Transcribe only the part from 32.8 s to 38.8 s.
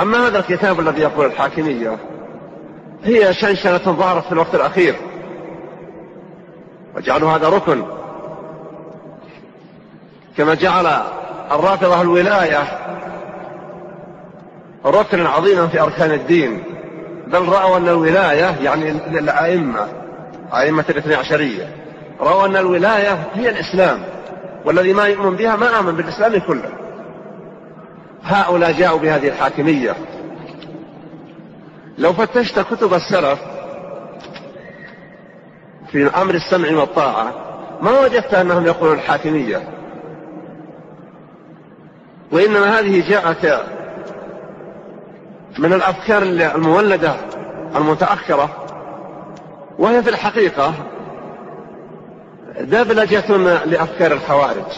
السلف في أمر السمع والطاعة ما وجدت أنهم